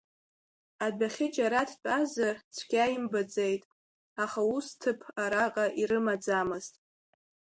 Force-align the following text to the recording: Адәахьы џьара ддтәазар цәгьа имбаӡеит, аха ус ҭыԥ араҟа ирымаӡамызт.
Адәахьы 0.85 1.27
џьара 1.35 1.61
ддтәазар 1.69 2.35
цәгьа 2.55 2.93
имбаӡеит, 2.95 3.63
аха 4.23 4.39
ус 4.55 4.67
ҭыԥ 4.79 4.99
араҟа 5.23 5.65
ирымаӡамызт. 5.81 6.73